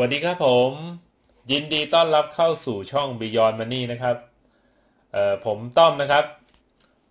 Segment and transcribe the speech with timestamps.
[0.00, 0.72] วัสดีครับผม
[1.50, 4.16] ยินดีต้อนรับเข้าสู่ช่อง Beyond Money นะครับ
[5.46, 6.24] ผมต้อมนะครับ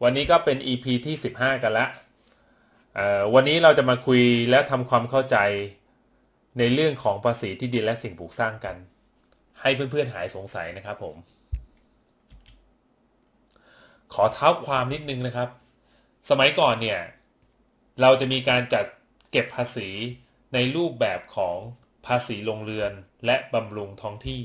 [0.03, 1.87] วันนี้ก็เป็น EP ที่ 15 กันละ
[3.33, 5.37] วันนี้เราจะมาคุยและทำความเข้าใจ
[6.57, 8.75] ในเรื่องของภาษีที่ดินและสิ่งปลูกสร้างกัน
[9.61, 11.15] ให้เพื่อนๆหายสงสัยนะครับผม
[14.13, 15.49] ขอเท้าความนิดนึงนะครับ
[16.29, 16.99] สมัยก่อนเนี่ย
[18.01, 18.85] เราจะมีการจัด
[19.31, 19.89] เก็บภาษี
[20.53, 21.57] ในรูปแบบของ
[22.05, 22.91] ภาษีลงเรือน
[23.25, 24.43] และบำรุงท้องที่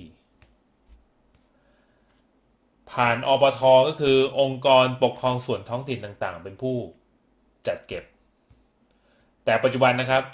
[2.93, 6.77] ผ่านอปทก็คือองค์กรปกครองส่วนท้องถิ่นต่างๆ เป็นผู้
[7.67, 8.05] จัดเก็บ
[9.45, 10.25] แต่ปัจจุบันนะครับ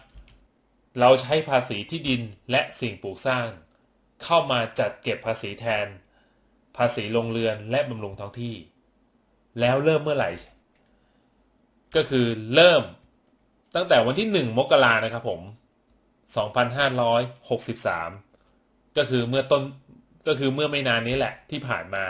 [1.00, 3.46] เราใช้ภาษีที่ดินและสิ่งปลูกสร้าง
[4.24, 5.86] เข้ามาจัดเก็บภาษีแทน
[6.76, 8.54] ภาษีลงเรือนและบำรุงท้องที่
[9.60, 10.30] แล้วเริ่มเมื่อไหร่
[11.96, 12.82] ก็คือเริ่ม
[13.74, 15.40] ตั้งแต่วันที่ 1 มกรานะครับผม
[16.32, 19.62] 2563 ก็คือเมื่อต้น
[20.26, 22.06] ก็คือเมื่อไม่นานนี้แหละที่ผ่านมา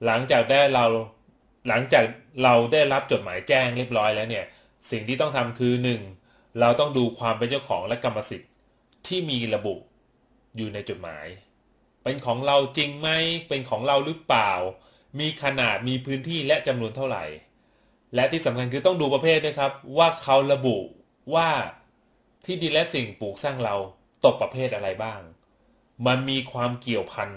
[0.05, 0.85] หลังจากได้เรา
[1.67, 2.05] หลังจาก
[2.43, 4.45] เราได้รับจดหมายแจ้งเรียบร้อยแล้วเนี่ย
[4.91, 6.01] สิ่งที่ต้องทำคือหนึ่ง
[6.59, 8.51] เราต้องดูความเป็นเจ้าของและกรรมสิทธิ์
[9.07, 9.75] ที่มีระบุ
[10.57, 11.27] อยู่ในจดหมาย
[12.03, 13.09] เป็นของเราจริงไหม
[13.49, 14.51] เป็นของเราหรือเปล่า
[15.19, 17.25] มีขนาด มีพื้นที่และจำนวนเท่าไหร่
[18.15, 20.77] และที่สำคัญคือต้องดูประเภทด้วยครับ ว่าเขาระบุ
[21.35, 21.49] ว่า
[22.45, 23.75] ที่ดินและสิ่งปลูกสร้างเรา
[24.25, 25.21] ตกประเภทอะไรบ้าง
[26.07, 27.29] มันมีความเกี่ยวพัน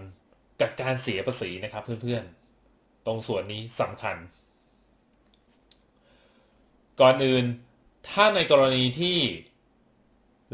[0.61, 4.17] กับการเสียภาษีนะครับเพื่อนๆ ตรงส่วนนี้สำคัญ
[7.01, 7.45] ก่อนอื่น
[8.09, 9.19] ถ้าในกรณีที่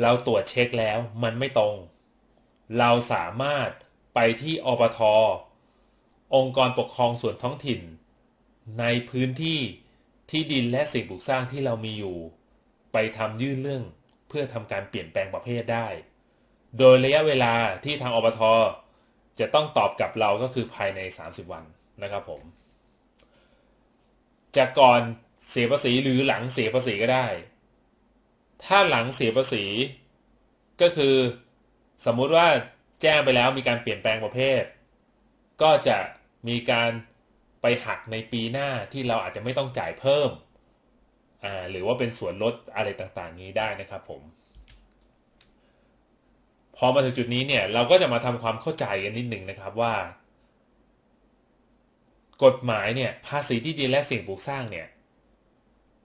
[0.02, 1.74] เราตรวจเช็คแล้วมันไม่ตรง
[2.78, 3.68] เราสามารถ
[4.14, 5.00] ไปที่อปท
[6.34, 7.80] องค์กรปกครองส่วนท้องถิ่น
[8.80, 9.60] ในพื้นที่
[10.30, 12.16] ที่ดินและสิ่งปลูกสร้างที่เรามีอยู่
[12.92, 13.82] ไปทำยื่นเรื่อง
[14.28, 15.86] เพื่อทำการเปลี่ยนแปลงประเภทได้
[16.78, 17.54] โดยระยะเวลา
[17.84, 18.40] ที่ทางอปท
[19.40, 21.64] จะต้องตอบกับเราก็คือภายใน 30 วัน
[22.02, 22.42] นะครับผม
[24.56, 25.00] จากก่อน
[25.56, 27.26] เสียภาษีหรือหลังเสียภาษีก็ได้
[28.64, 29.64] ถ้าหลังเสียภาษี
[30.80, 31.16] ก็คือ
[32.06, 32.46] สมมุติว่า
[33.02, 34.62] แจ้งไปแล้วมีการเปลี่ยนแปลงประเภท
[35.62, 35.98] ก็จะ
[36.48, 36.90] มีการ
[37.62, 40.30] ไปหักในปีหน้าที่เราอาจจะไม่ต้องจ่ายเพิ่ม
[41.70, 44.22] หรือว่าเป็นส่วนลดอะไรต่างๆนี้ได้นะครับผม
[46.76, 49.94] พอมาถึงจุดนี้เนี่ยเราก็จะมาทำความเข้าใจกันนิดหนึ่งนะครับว่า
[52.44, 54.86] กฎหมายเนี่ยภาษีที่ดินและสิ่งปลูกสร้างเนี่ย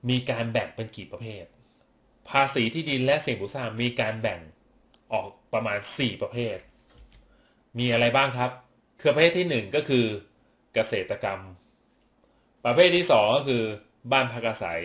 [0.09, 1.45] มีการแบ่งเป็นกี่ประเภท
[2.29, 4.39] ภาษีที่ดินและสิ่งปลูกสร้างมีการแบ่ง
[5.13, 6.57] ออกประมาณ 4 ประเภท
[7.79, 8.51] มีอะไรบ้างครับ
[9.01, 10.05] คือประเภทที่ 1 ก็คือ
[10.73, 11.39] เกษตรกรรม
[12.65, 13.63] ประเภทที่ 2 ก็คือ
[14.11, 14.81] บ้านพักอาศัย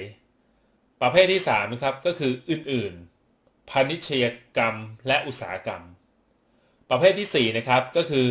[1.02, 4.24] ประเภทที่3นะครับก็คืออื่นๆ พาณิชย
[4.56, 4.74] กรรม
[5.06, 5.82] และอุตสาหกรรม
[6.90, 8.26] ประเภทที่4นะครับก็คือ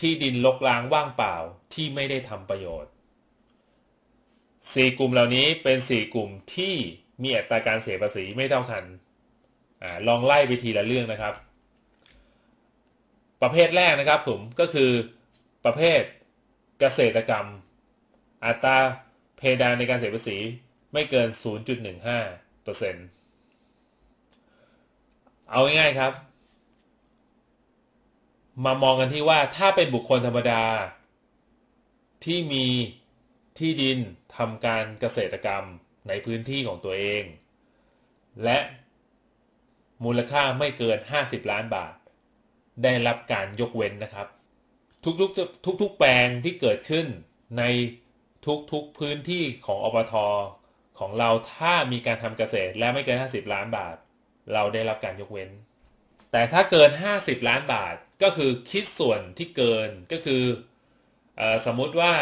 [0.00, 1.34] ที่ดินลกล้างว่างเปล่า
[1.74, 2.92] ที่ไม่ได้ทำประโยชน์
[4.74, 6.74] สี่กลุ่มเหล่านี้เป็นสี่กลุ่มที่
[7.22, 8.84] มีอัตราการเสียภาษีไม่เท่ากัน
[9.82, 11.34] อลองไล่ไปทีละเรื่องนะครับ
[13.42, 14.90] ประเภทแรกนะครับผมก็คือ
[15.64, 16.00] ประเภท
[16.80, 17.46] เกษตรกรรม
[18.44, 18.78] อัตรา
[19.38, 20.38] เพดานในการเสียภาษี
[20.92, 26.12] ไม่เกิน 0.15%เเอาง่ายๆครับ
[28.64, 30.62] มามองกันที่ว่าถ้าเป็นบุคคลธรรมดา
[32.24, 32.66] ที่มี
[33.60, 33.98] ที่ดิน
[34.36, 35.64] ทำการเกษตรกรรม
[36.08, 37.22] ในพื้นที่ของตัวเอง
[38.44, 38.58] และ
[40.04, 41.94] มูลค่าไม่เกิน 50 ล้านบาท
[42.84, 44.26] ได้รับการยกเว้นนะครับ
[45.04, 47.06] ทุกๆทุกๆแปลงที่เกิดขึ้น
[47.58, 47.62] ใน
[48.72, 50.14] ทุกๆพื้นที่ของอบท
[50.98, 53.96] ของเราถ้ามีการทำเกษตรและไม่เกิน 50 ล้านบาท
[54.52, 55.50] เราได้รับการยกเว้น
[56.32, 56.90] แต่ถ้าเกิน
[57.20, 60.44] 50 ล้านบาทก็คือคิดส่วนที่เกินก็คือ
[61.40, 62.14] อสมมุติว่า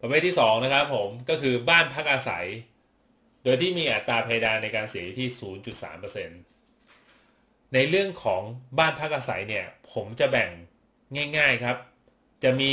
[0.00, 2.46] ประเภทที่ 2 นะครับผมก็คือบ้านพักอาศัย
[3.42, 5.28] โดยที่มีอัตราเพดานในการเสียที่
[6.50, 8.42] 0.3%ในเรื่องของ
[8.78, 10.50] บ้านพักอาศัยเนี่ย ผมจะแบ่ง
[11.38, 11.76] ง่ายๆครับ
[12.44, 12.70] จะมี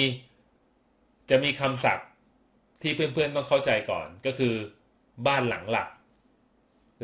[1.29, 2.07] จะมีคำศัพท์
[2.81, 4.53] ที่เพื่อนๆต้องเข้าใจก่อนก็คือ
[5.27, 5.89] บ้านหลังหลัก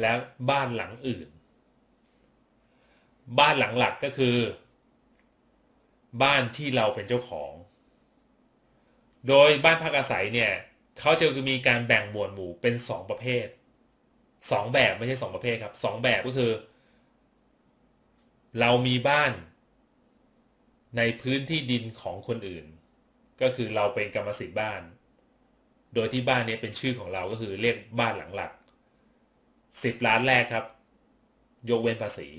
[0.02, 0.12] และ
[0.50, 1.28] บ้านหลังอื่น
[3.40, 4.38] บ้านหลังหลักก็คือ
[6.24, 7.52] บ้านที่เราเป็นเจ้าของ
[9.28, 10.52] โดยบ้านพักอาศัยเนี่ย
[11.00, 13.46] เขาจะมีการแบ่งหมวดหมู่เป็นสองประเภท
[14.52, 16.52] สองแบบไม่ใช่สองประเภทครับสองแบบก็คือ
[18.60, 19.32] เรามีบ้าน
[20.98, 22.66] ในพื้นที่ดินของคนอื่น
[23.42, 24.82] ก็คือเราเป็นกรรมสิทธิ์บ้าน
[25.94, 28.52] โดยที่บ้านนี้เป็นชื่อของเราก็คือเรียกบ้านหลังหลัก
[29.84, 30.66] สิบล้านแรกครับ
[31.70, 32.30] ยกเว้นภาษี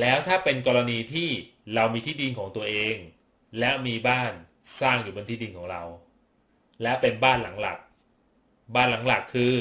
[0.00, 1.28] แล้วถ้าเป็นกรณีที่
[1.74, 2.96] เรามีที่ดินของตัวเอง
[3.58, 4.32] และมีบ้าน
[4.80, 5.82] สร้างอยู่บนที่ดินของเรา
[6.82, 7.78] และเป็นบ้านหลังหลัก
[8.74, 9.54] บ้านหลังหลักคือ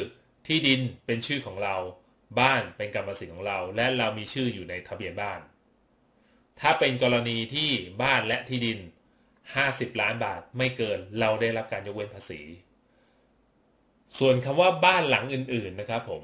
[0.48, 1.76] ที่ดินเป็นชื่อของเรา
[2.40, 5.40] บ้านเป็นกรรมสิทธิ์ของเรา และเรามีชื่ออยู่ในทะเบียนบ้าน
[6.60, 7.70] ถ้าเป็นกรณีที่
[8.04, 8.80] บ้านและที่ดิน
[9.40, 12.42] 50 ล้านบาทไม่เกินเราได้รับการยกเว้นภาษี
[14.18, 16.24] ส่วนคำว่าบ้านหลังอื่น ๆนะครับ ผม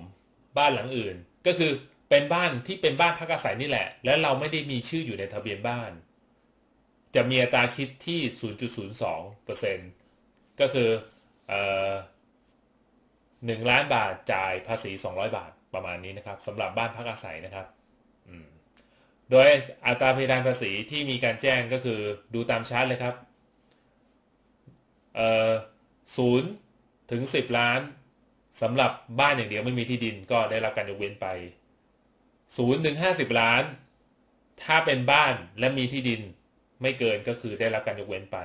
[0.58, 1.16] บ้านหลังอื่น
[1.46, 1.72] ก็คือ
[2.10, 5.92] เป็นบ้านที่เป็นบ้านพักอาศัยนี่แหละ และเราไม่ได้มีชื่ออยู่ในทะเบียนบ้าน
[7.16, 8.20] จะมีอัตราคิดที่
[9.12, 10.00] 0.02%
[10.62, 10.90] ก็คือ
[13.46, 17.66] หนึ่งล้านบาทจ่ายภาษี 200 บาทประมาณนี้นะครับสำหรับบ้านพักอาศัยนะครับ
[19.31, 19.50] โดย
[19.86, 22.00] อัตราเพดานภาษีที่มีการแจ้งก็คือ
[22.34, 23.16] ดูตามชาร์ตเลยครับ
[26.18, 26.50] ศูนย์
[27.12, 27.81] ถึง 10 ล้าน
[28.62, 31.28] สำหรับบ้านอย่างเดียวไม่มีที่ดินก็ได้รับการยกเว้นไป
[32.07, 33.64] 0ถึง50ล้าน
[34.64, 36.22] ถ้าเป็นบ้านและมีที่ดิน
[36.81, 38.38] ไม่เกินก็คือได้รับการยกเว้นไป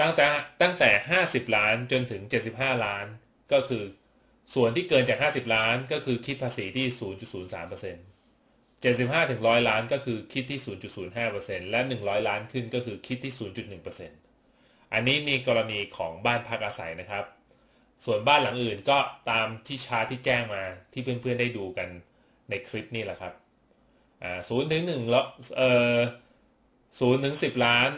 [0.00, 0.26] ตั้งแต่
[0.62, 0.90] ตั้งแต่
[1.24, 2.22] 50 ล้านจนถึง
[2.54, 3.06] 75 ล้าน
[3.52, 3.84] ก็คือ
[4.54, 7.98] ส่วนที่เกินจาก 50 ล้านก็คือคิดภาษีที่ 0.03%
[8.82, 10.60] 75ถึง100 ล้านก็คือคิดที่
[11.14, 13.34] 0.05%และ 100 ล้านขึ้นก็คือคิดที่
[14.36, 17.24] 0.1%อันนี้มีกรณีของบ้านพักอาศัยนะครับ
[18.04, 18.98] ส่วนบ้านหลังอื่นก็
[19.30, 21.88] ตามที่ชาที่แจ้งมาที่เพื่อนๆได้ดูกัน
[22.48, 23.32] ในคลิปนี้แหละครับ
[24.48, 25.24] ศูนย์ถึงหนึ่งแล้ว
[25.56, 25.96] เอ่อ
[26.98, 27.90] ศูนย์ถึงสิบล้าน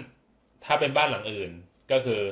[0.65, 1.53] ถ้าเป็นบ้านหลังอื่น
[1.93, 2.23] ก็คือ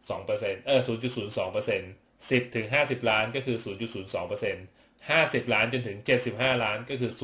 [0.00, 5.98] 2%เออ0.02% 10ถึง50 ล้านก็คือ 0.02% 50 ล้านจนถึง
[6.30, 7.22] 75 ล้านก็คือ 0.05%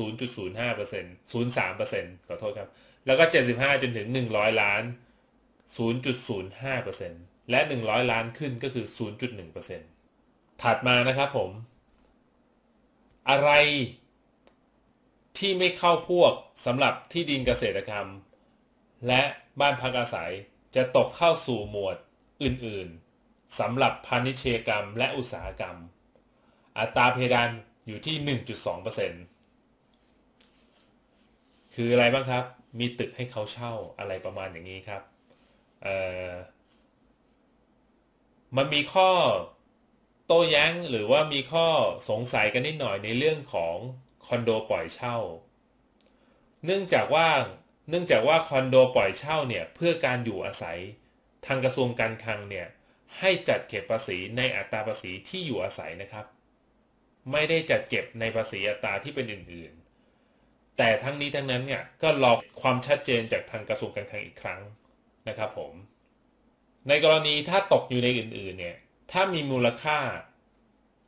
[1.31, 2.69] 0.3%ขอโทษครับ
[3.05, 4.83] แล้วก็ 75 จนถึง 100 ล้าน
[5.77, 8.85] 0.05%และ 100 ล้านขึ้นก็คือ
[9.93, 11.49] 0.1%ถัดมานะครับผม
[13.29, 13.49] อะไร
[15.37, 16.33] ที่ไม่เข้าพวก
[16.65, 18.07] สำหรับที่ดินเกษตรกรรม
[19.07, 19.21] และ
[19.59, 20.31] บ้านพักอาศัย
[20.75, 21.97] จะตกเข้าสู่หมวด
[22.43, 25.77] อื่นๆสำหรับพาณิชยกรรมและอุตสาหกรรม
[26.77, 27.49] อัตราเพดาน
[27.87, 28.35] อยู่ที่ 1.2%
[31.75, 32.43] คืออะไรบ้างครับ
[32.79, 35.01] มีตึกให้เขาเช่าอะไรประมาณอย่างนี้ครับ
[38.57, 39.09] มันมีข้อ
[40.25, 41.67] โต้แย้งหรือว่ามีข้อ
[42.09, 43.75] สงสัยกันนิดหน่อยในเรื่องของ
[44.25, 45.17] คอนโดปล่อยเช่า
[46.65, 47.27] เนื่องจากว่า
[47.89, 50.79] เนื่องจากว่าคอนโดปล่อยเช่าเนี่ยเพื่อการอยู่อาศัย
[51.45, 52.67] ทางกระทรวงการคลังเนี่ย
[53.19, 56.25] ให้จัดเก็บภาษีในอัตราภาษีที่อยู่อาศัยนะครับ
[57.31, 62.31] ไม่ได้จัดเก็บในภาษีอัตราที่เป็นอื่นๆ แต่ทั้งนี้ทั้งนั้นเนี่ยก็รอ
[62.61, 64.61] ความชัดเจนจากทางกระทรวงการคลังอีกครั้ง
[65.27, 65.73] นะครับผม
[66.87, 68.77] ในกรณีถ้าตกอยู่ในอื่นๆเนี่ย
[69.11, 69.99] ถ้ามีมูลค่า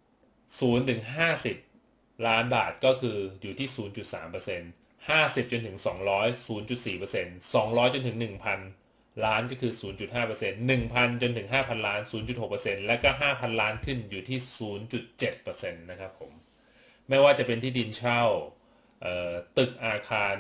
[0.10, 1.02] 0ถึง
[1.64, 8.17] 50 ล้านบาทก็คืออยู่ที่ 0.3% 50จนถึง200 0.4% 200จนถึง
[8.72, 10.12] 1,000ล้านก็คือ 0.5%
[10.81, 12.00] 1,000 จนถึง 5,000 ล้าน
[12.43, 14.39] 0.6%และก็ 5,000 ล้านขึ้นอยู่ที่
[15.20, 16.31] 0.7%นะครับผม
[17.10, 18.22] ไม่ว่าจะเป็นที่ดินเช่า
[19.58, 20.36] ตึกอาคาร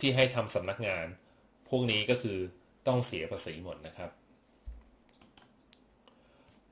[0.00, 1.06] ที่ให้ทำสำนักงาน
[1.68, 2.38] พวกนี้ก็คือ
[2.86, 4.10] ต้องเสียภาษีหมดนะครับ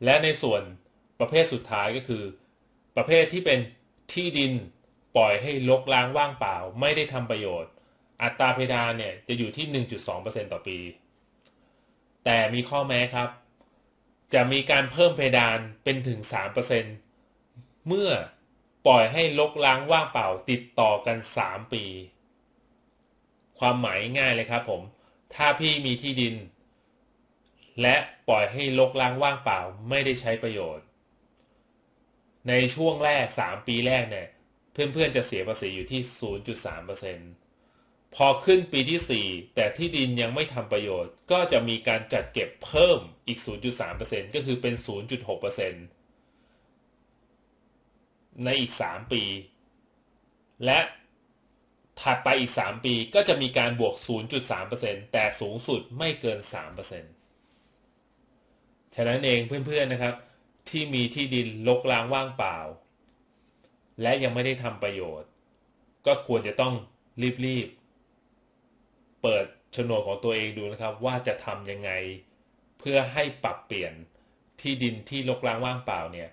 [0.04, 0.62] และในส่วน
[1.20, 2.22] ประเภทสุดท้ายก็คือ
[2.96, 3.60] ประเภทที่เป็น
[4.12, 4.52] ที่ดิน
[5.16, 7.72] ปล่อยให้ลกล้างว่างเปล่า ไม่ได้ทำประโยชน์
[8.22, 9.66] อัตราเพดานเนี่ยจะอยู่ที่
[10.08, 10.78] 1.2%ต่อปี
[12.24, 13.28] แต่มีข้อแม้ครับ
[14.34, 16.20] จะมีการเพิ่มเพดานเป็นถึง
[17.04, 18.10] 3%เมื่อ
[18.86, 21.16] ปล่อยให้ลกล้างว่างเปล่าติดต่อกัน
[21.46, 21.84] 3 ปี
[23.58, 24.82] ความหมายง่ายเลยครับผม
[25.34, 26.34] ถ้าพี่มีที่ดิน
[27.82, 27.96] และ
[28.28, 30.86] ปล่อยให้ลกล้างว่างเปล่าไม่ได้ใช้ประโยชน์
[32.48, 34.28] ในช่วงแรก 3 ปีแรกเนี่ย
[34.72, 36.02] เพื่อนๆจะเสียภาษีอยู่ที่
[36.88, 43.38] 0.3%พอขึ้นปีที่ 4 แต่ที่ดินยังไม่ทำประโยชน์ ก็จะมีการจัดเก็บเพิ่มอีก
[43.86, 44.84] 0.3%ก็คือเป็น 0.6%
[48.44, 49.22] ในอีก 3 ปี
[50.64, 50.80] และ
[52.00, 53.94] ถัดไปอีก 3 ปีก็จะมีการบวก
[54.54, 56.38] 0.3%แต่สูงสุดไม่เกิน
[57.26, 60.14] 3%ฉะนั้นเองเพื่อนๆนะครับ
[60.68, 62.56] ที่มีที่ดินลกล้างว่างเปล่า
[64.02, 65.30] และยังไม่ได้ทำประโยชน์
[66.06, 66.74] ก็ควรจะต้อง
[67.46, 71.90] รีบๆ เปิดโฉนดของตัวเองดูนะครับ ว่าจะทำยังไง
[72.78, 73.92] เพื่อให้ปรับเปลี่ยน
[74.60, 76.30] ที่ดินที่ลกล้างว่างเปล่าเนี่ย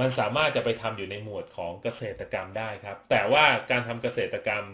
[0.00, 4.64] มันสามารถจะไปทำอยู่ในหมวดของเกษตรกรรมได้ครับ แต่ว่าการทำเกษตรกรรม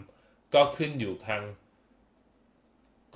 [0.55, 1.43] ก็ขึ้นอยู่ทาง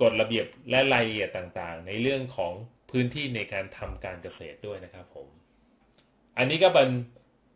[0.01, 2.53] กฎระเบียบและรายละเอียดต่างๆ ในเรื่องของ
[2.91, 5.27] พื้นที่ในการทำการเกษตรด้วยนะครับผม
[6.37, 6.89] อันนี้ก็เป็น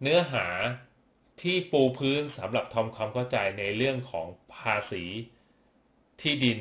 [0.01, 0.45] เนื้อหา
[1.41, 5.03] ที่ปูพื้นสำหรับทำความเข้าใจในเรื่องของภาษี
[6.21, 6.59] ที่ดิน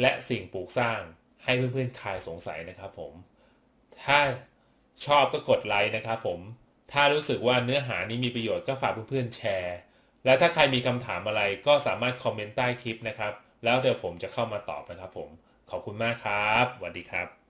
[0.00, 1.00] และสิ่งปลูกสร้าง
[1.44, 3.12] ให้เพื่อนๆคลายสงสัยนะครับผม
[4.04, 4.18] ถ้า
[5.06, 6.40] ชอบก็กดไลค์นะครับผม
[6.92, 9.76] ถ้ารู้สึกว่าเนื้อหานี้มีประโยชน์ก็ฝากเพื่อนๆแชร์
[10.24, 13.32] และถ้าใครมีคำถามอะไรก็สามารถคอมเมนต์ใต้คลิปนะครับ
[13.64, 15.28] แล้วเดี๋ยวผมจะเข้ามาตอบนะครับผม
[15.70, 17.43] ขอบคุณมากครับสวัสดีครับ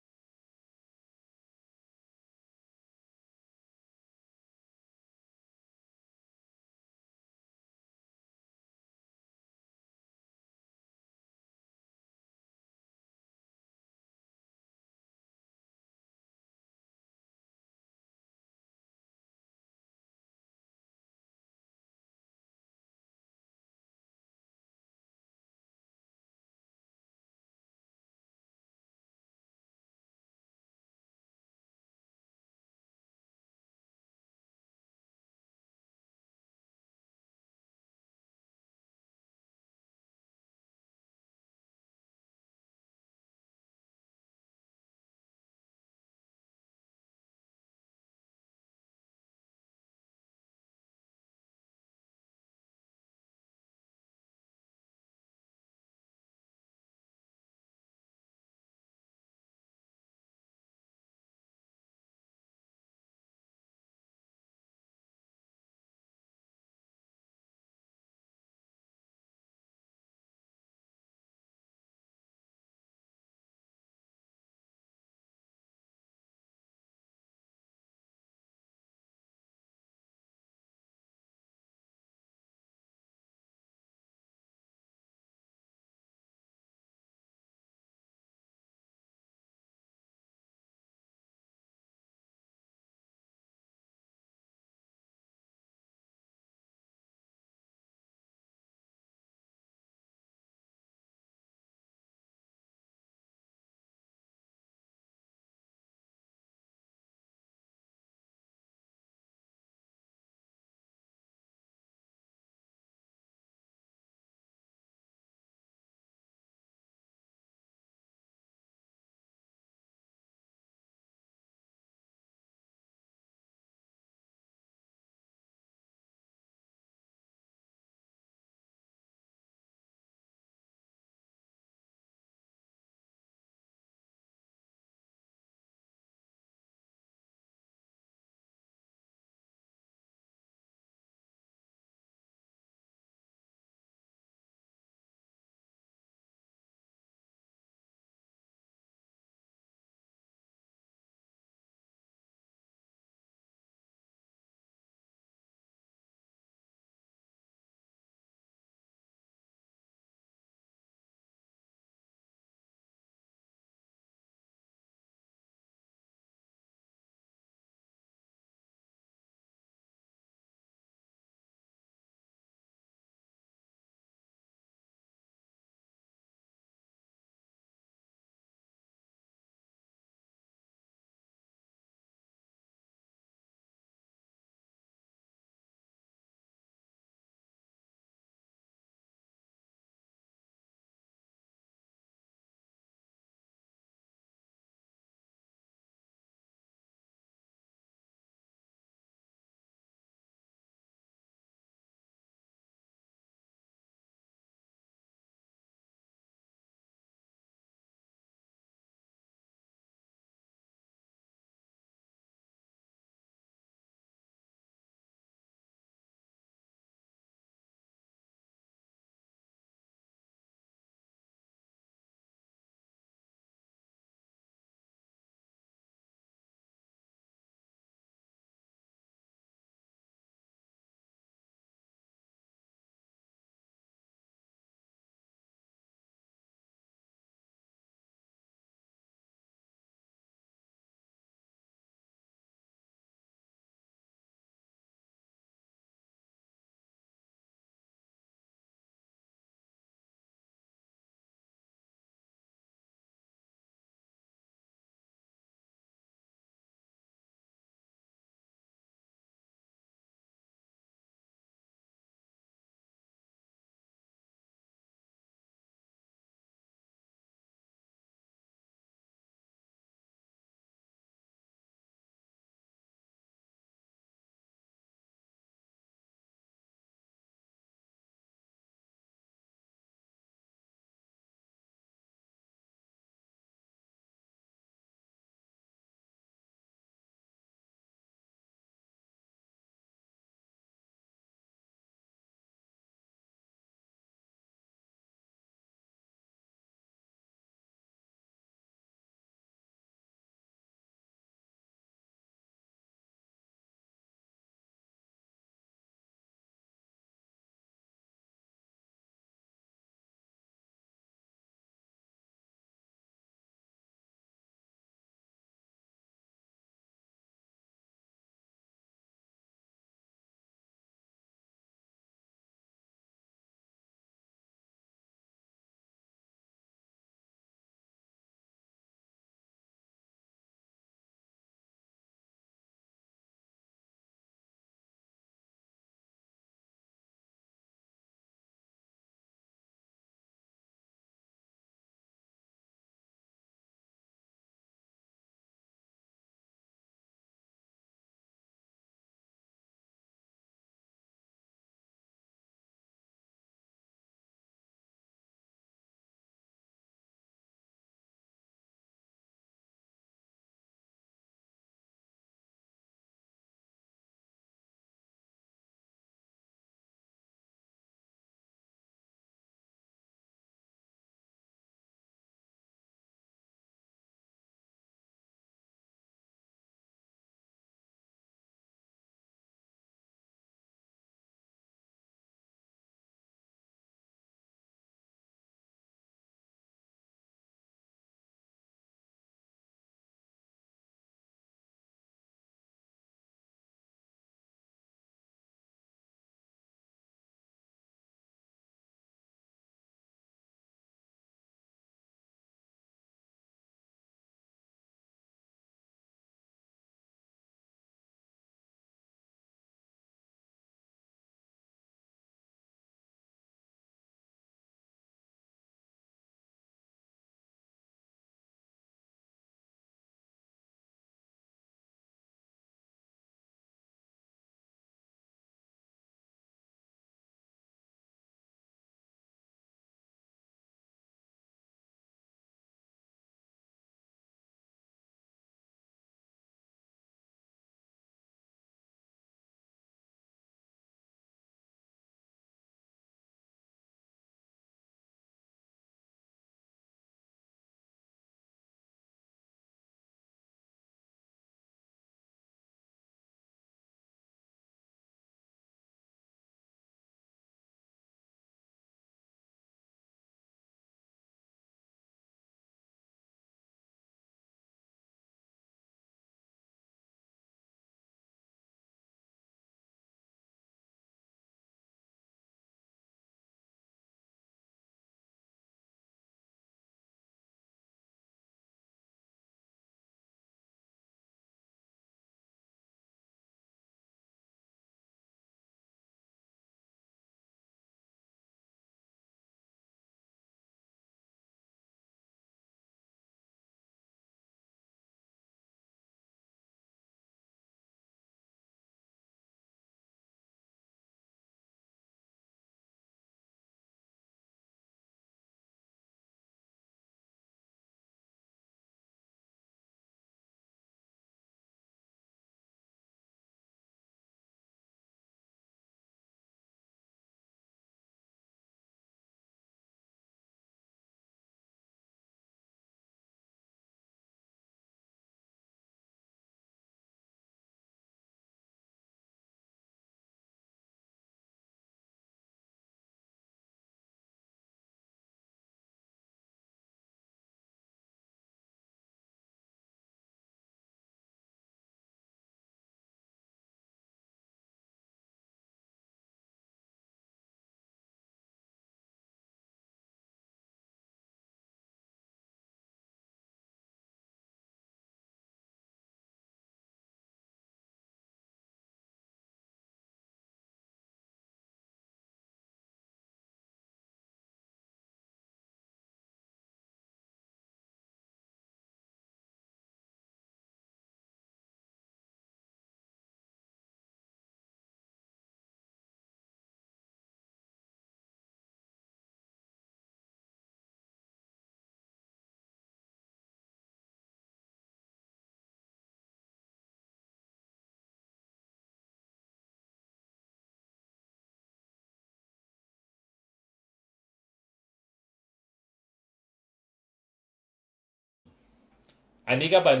[599.48, 600.00] อันนี้ก็เป็น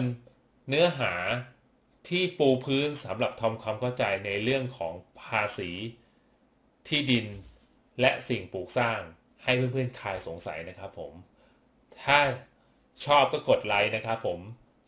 [0.68, 1.12] เนื้อหา
[2.08, 5.70] ที่ปูพื้นสำหรับทำความเข้าใจในเรื่องของภาษี
[6.88, 7.26] ที่ดิน
[8.00, 9.00] และสิ่งปลูกสร้าง
[9.42, 11.12] ให้เพื่อนๆคลายสงสัยนะครับผม
[12.04, 12.18] ถ้า
[13.04, 14.38] ชอบก็กดไลค์นะครับผม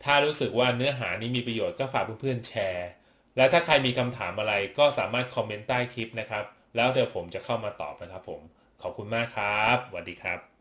[0.05, 2.88] ถ้ารู้สึกว่าเนื้อหานี้มีประโยชน์ก็ฝากเพื่อนๆแชร์
[3.37, 6.44] และถ้าใครมีคำถามอะไรก็สามารถคอมเมนต์ใต้คลิปนะครับ
[6.77, 8.40] แล้วเดี๋ยวผมจะเข้ามาตอบนะครับผม
[8.83, 10.58] ขอบคุณมากครับสวัสดีครับ